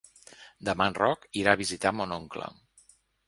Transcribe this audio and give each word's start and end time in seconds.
Demà 0.69 0.87
en 0.91 0.95
Roc 0.99 1.27
irà 1.41 1.53
a 1.53 1.59
visitar 1.61 1.93
mon 1.99 2.17
oncle. 2.17 2.51